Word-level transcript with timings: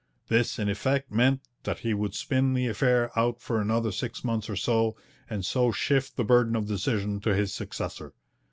This 0.29 0.57
in 0.57 0.67
effect 0.67 1.11
meant 1.11 1.41
that 1.61 1.77
he 1.81 1.93
would 1.93 2.15
spin 2.15 2.55
the 2.55 2.65
affair 2.65 3.11
out 3.15 3.39
for 3.39 3.61
another 3.61 3.91
six 3.91 4.23
months 4.23 4.49
or 4.49 4.55
so, 4.55 4.95
and 5.29 5.45
so 5.45 5.71
shift 5.71 6.15
the 6.17 6.23
burden 6.23 6.55
of 6.55 6.65
decision 6.65 7.19
to 7.19 7.35
his 7.35 7.53
successor. 7.53 8.11